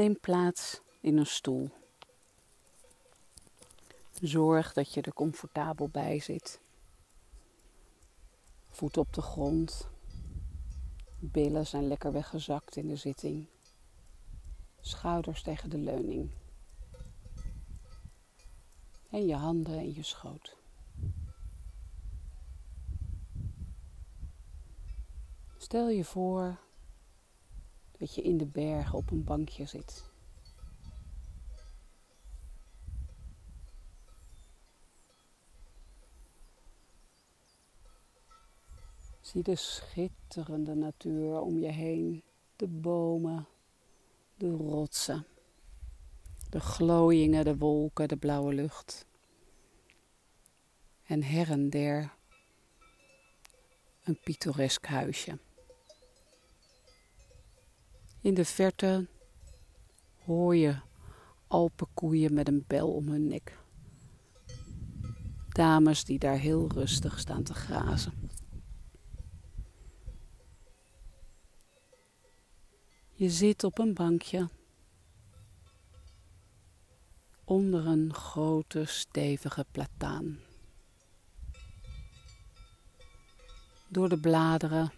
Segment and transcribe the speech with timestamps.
[0.00, 1.70] Neem plaats in een stoel.
[4.20, 6.60] Zorg dat je er comfortabel bij zit.
[8.68, 9.88] Voet op de grond.
[11.18, 13.46] Billen zijn lekker weggezakt in de zitting.
[14.80, 16.30] Schouders tegen de leuning.
[19.10, 20.56] En je handen in je schoot.
[25.56, 26.58] Stel je voor
[28.00, 30.10] dat je in de bergen op een bankje zit.
[39.20, 42.22] Zie de schitterende natuur om je heen,
[42.56, 43.46] de bomen,
[44.36, 45.26] de rotsen,
[46.50, 49.06] de glooiingen, de wolken, de blauwe lucht.
[51.02, 52.12] En her en der
[54.04, 55.38] een pittoresk huisje.
[58.20, 59.06] In de verte
[60.24, 60.76] hoor je
[61.46, 63.58] alpenkoeien met een bel om hun nek.
[65.48, 68.12] Dames die daar heel rustig staan te grazen.
[73.12, 74.48] Je zit op een bankje
[77.44, 80.38] onder een grote stevige plataan.
[83.88, 84.92] Door de bladeren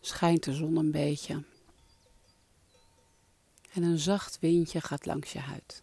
[0.00, 1.51] schijnt de zon een beetje.
[3.72, 5.82] En een zacht windje gaat langs je huid.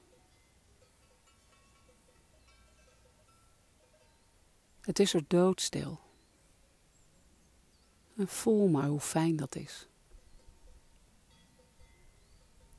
[4.82, 6.00] Het is er doodstil.
[8.18, 9.88] Voel maar hoe fijn dat is.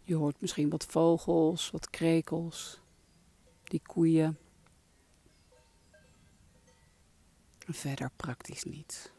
[0.05, 2.81] Je hoort misschien wat vogels, wat krekels,
[3.63, 4.39] die koeien.
[7.67, 9.13] En verder praktisch niet.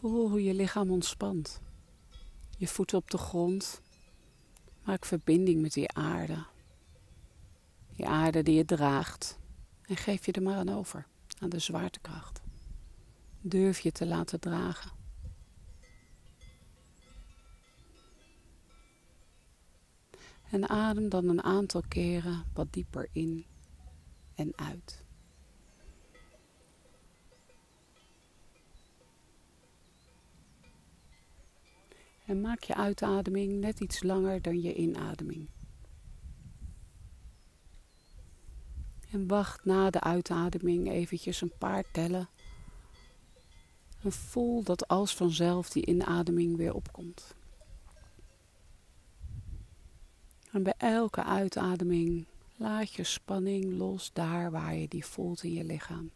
[0.00, 1.60] Voel hoe je lichaam ontspant.
[2.56, 3.80] Je voeten op de grond.
[4.84, 6.44] Maak verbinding met die aarde.
[7.96, 9.38] Die aarde die je draagt.
[9.82, 11.06] En geef je er maar aan over,
[11.38, 12.40] aan de zwaartekracht.
[13.40, 14.90] Durf je te laten dragen.
[20.50, 23.46] En adem dan een aantal keren wat dieper in
[24.34, 25.04] en uit.
[32.30, 35.48] En maak je uitademing net iets langer dan je inademing.
[39.10, 42.28] En wacht na de uitademing eventjes een paar tellen.
[44.02, 47.34] En voel dat als vanzelf die inademing weer opkomt.
[50.52, 52.26] En bij elke uitademing
[52.56, 56.10] laat je spanning los daar waar je die voelt in je lichaam.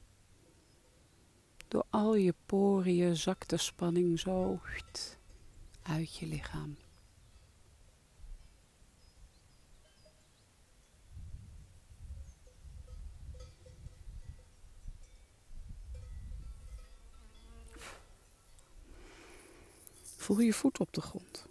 [1.69, 4.61] Door al je poriën zakt de spanning zo
[5.85, 6.77] uit je lichaam.
[20.17, 21.47] Voel je voet op de grond.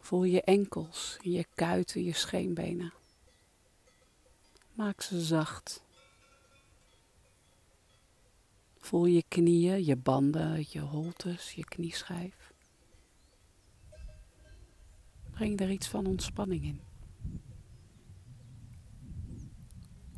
[0.00, 2.92] Voel je enkels, je kuiten, je scheenbenen.
[4.72, 5.85] Maak ze zacht.
[8.86, 12.52] Voel je knieën, je banden, je holtes, je knieschijf.
[15.30, 16.80] Breng er iets van ontspanning in.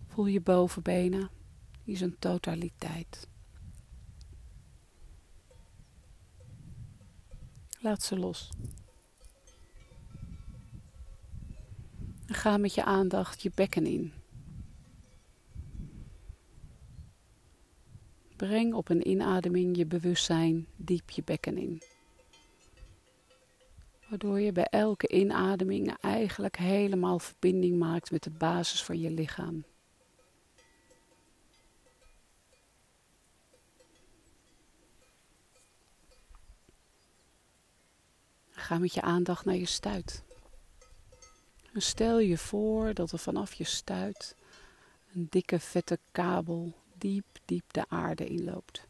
[0.06, 1.30] Voel je bovenbenen,
[1.84, 3.28] die zijn totaliteit.
[7.80, 8.50] Laat ze los.
[12.26, 14.17] En ga met je aandacht je bekken in.
[18.38, 21.82] Breng op een inademing je bewustzijn diep je bekken in.
[24.08, 29.64] Waardoor je bij elke inademing eigenlijk helemaal verbinding maakt met de basis van je lichaam.
[38.50, 40.22] Ga met je aandacht naar je stuit.
[41.74, 44.36] Stel je voor dat er vanaf je stuit
[45.14, 48.86] een dikke vette kabel diep, diep de aarde inloopt.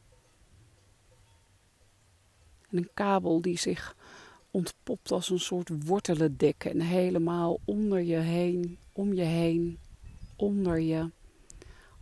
[2.70, 3.96] En een kabel die zich
[4.50, 9.78] ontpopt als een soort wortelendek en helemaal onder je heen, om je heen,
[10.36, 11.10] onder je,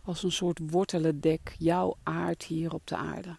[0.01, 3.37] als een soort wortelendek jouw aard hier op de aarde.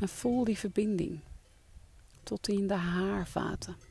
[0.00, 1.20] En voel die verbinding
[2.22, 3.89] tot in de haarvaten.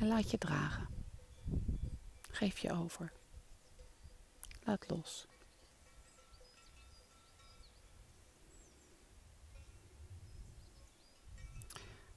[0.00, 0.88] En laat je dragen.
[2.30, 3.12] Geef je over.
[4.64, 5.26] Laat los.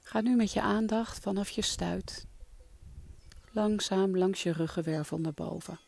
[0.02, 2.26] Ga nu met je aandacht vanaf je stuit
[3.52, 5.78] langzaam langs je ruggenwervel naar boven.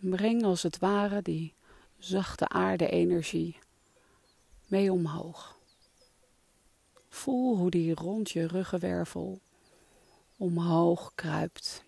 [0.00, 1.54] En breng als het ware die
[1.98, 3.58] zachte aarde-energie
[4.66, 5.58] mee omhoog.
[7.08, 9.40] Voel hoe die rond je ruggenwervel
[10.38, 11.84] omhoog kruipt.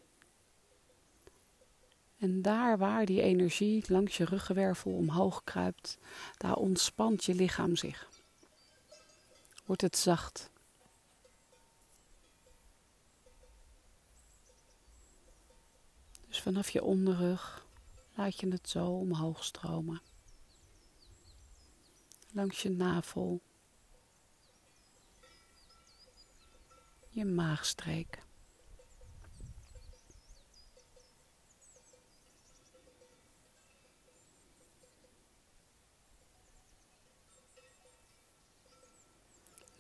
[2.19, 5.99] En daar waar die energie langs je ruggenwervel omhoog kruipt,
[6.37, 8.09] daar ontspant je lichaam zich.
[9.65, 10.51] Wordt het zacht.
[16.29, 17.67] Dus vanaf je onderrug
[18.15, 20.03] laat je het zo omhoog stromen.
[22.33, 23.41] Langs je navel.
[27.09, 28.29] Je maagstreek.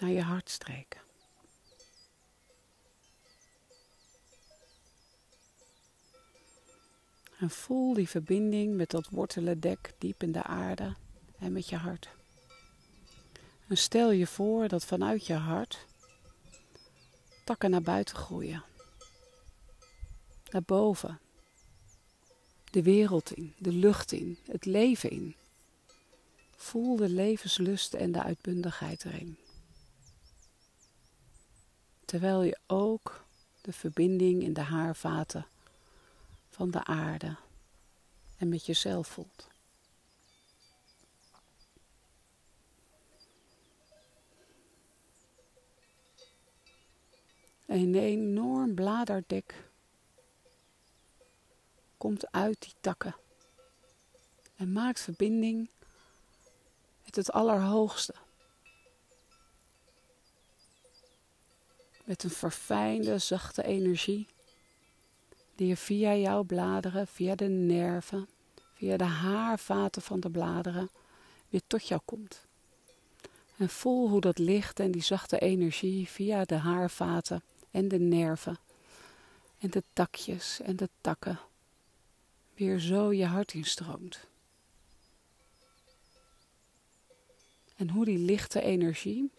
[0.00, 1.00] Naar je hartstreken.
[7.38, 10.94] En voel die verbinding met dat wortelendek diep in de aarde
[11.38, 12.08] en met je hart.
[13.68, 15.86] En stel je voor dat vanuit je hart
[17.44, 18.64] takken naar buiten groeien.
[20.50, 21.20] Naar boven.
[22.70, 25.34] De wereld in, de lucht in, het leven in.
[26.56, 29.38] Voel de levenslust en de uitbundigheid erin.
[32.10, 33.24] Terwijl je ook
[33.60, 35.46] de verbinding in de haarvaten
[36.48, 37.36] van de aarde
[38.36, 39.48] en met jezelf voelt.
[47.66, 49.68] Een enorm bladerdek
[51.96, 53.16] komt uit die takken
[54.56, 55.70] en maakt verbinding
[57.04, 58.14] met het Allerhoogste.
[62.10, 64.26] Met een verfijnde, zachte energie
[65.54, 68.28] die via jouw bladeren, via de nerven,
[68.74, 70.90] via de haarvaten van de bladeren
[71.48, 72.46] weer tot jou komt.
[73.56, 78.58] En voel hoe dat licht en die zachte energie via de haarvaten en de nerven
[79.58, 81.40] en de takjes en de takken
[82.54, 84.26] weer zo je hart instroomt.
[87.76, 89.30] En hoe die lichte energie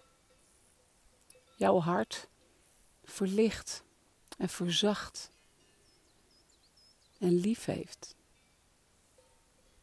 [1.56, 2.30] jouw hart
[3.12, 3.84] verlicht
[4.38, 5.32] en verzacht
[7.20, 8.16] en lief heeft.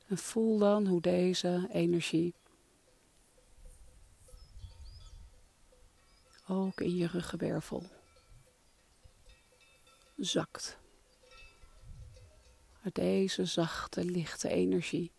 [0.06, 2.34] En voel dan hoe deze energie
[6.46, 7.82] ook in je ruggenwervel
[10.16, 10.78] zakt.
[12.92, 15.12] Deze zachte, lichte energie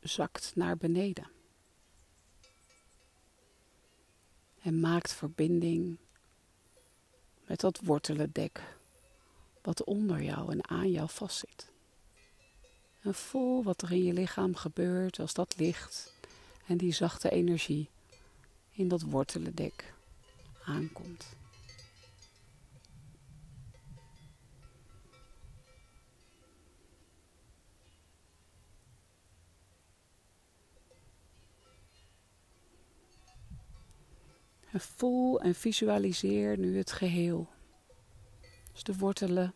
[0.00, 1.30] zakt naar beneden.
[4.62, 5.98] En maakt verbinding
[7.50, 8.62] met dat wortelendek
[9.62, 11.70] wat onder jou en aan jou vastzit.
[13.02, 16.14] En voel wat er in je lichaam gebeurt als dat licht
[16.66, 17.88] en die zachte energie
[18.70, 19.94] in dat wortelendek
[20.64, 21.24] aankomt.
[34.72, 37.48] En voel en visualiseer nu het geheel
[38.72, 39.54] dus de wortelen,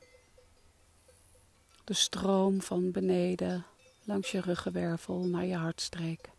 [1.85, 3.67] de stroom van beneden
[4.05, 6.31] langs je ruggenwervel naar je hartstreek.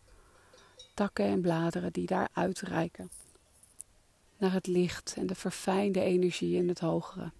[0.94, 3.10] Takken en bladeren die daar uitreiken
[4.36, 7.32] naar het licht en de verfijnde energie in het hogere.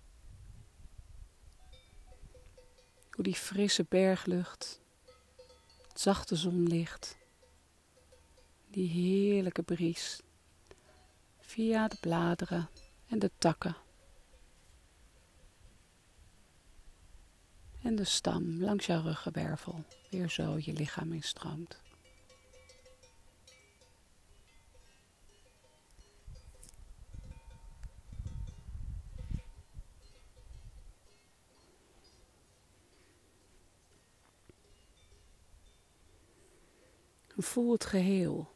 [3.11, 4.81] Hoe die frisse berglucht,
[5.89, 7.17] het zachte zonlicht,
[8.69, 10.21] die heerlijke bries
[11.57, 12.69] via de bladeren
[13.09, 13.77] en de takken
[17.83, 21.81] en de stam langs jouw ruggenwervel weer zo je lichaam instroomt.
[37.37, 38.56] Voel het geheel.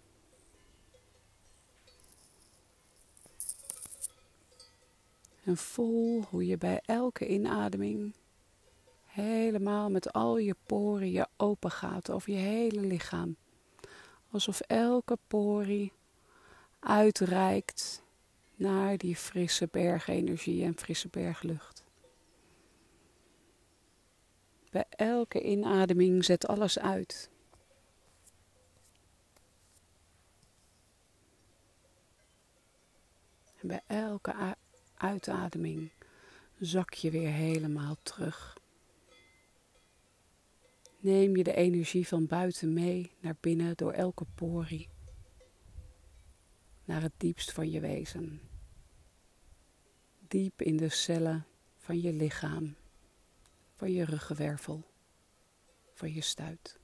[5.51, 8.15] En voel hoe je bij elke inademing
[9.07, 13.37] helemaal met al je poren je open gaat over je hele lichaam.
[14.31, 15.93] Alsof elke porie
[16.81, 18.03] uitreikt
[18.55, 21.85] naar die frisse bergenergie en frisse berglucht.
[24.71, 27.31] Bij elke inademing zet alles uit.
[33.61, 34.57] En bij elke
[35.01, 35.91] uitademing
[36.59, 38.59] zak je weer helemaal terug.
[40.99, 44.89] Neem je de energie van buiten mee naar binnen door elke porie,
[46.85, 48.41] naar het diepst van je wezen,
[50.29, 52.77] diep in de cellen van je lichaam,
[53.75, 54.85] van je ruggenwervel,
[55.93, 56.80] van je stuit.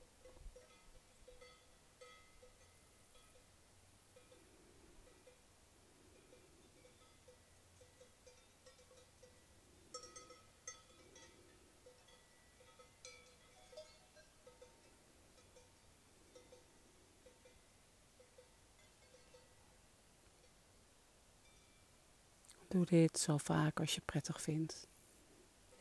[22.67, 24.87] Doe dit zo vaak als je prettig vindt.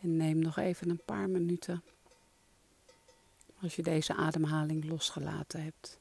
[0.00, 1.82] En neem nog even een paar minuten
[3.60, 5.98] als je deze ademhaling losgelaten hebt.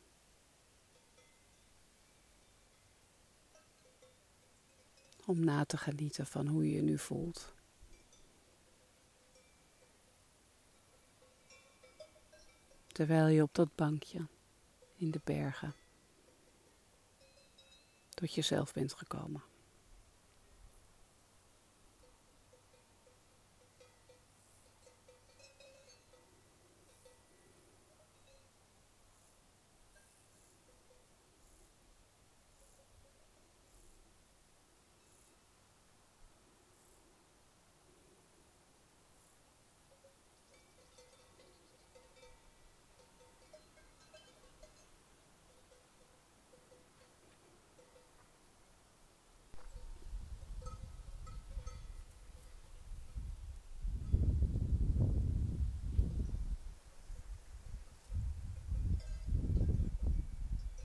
[5.26, 7.54] Om na te genieten van hoe je je nu voelt.
[12.88, 14.28] Terwijl je op dat bankje
[14.96, 15.76] in de bergen
[18.10, 19.44] tot jezelf bent gekomen.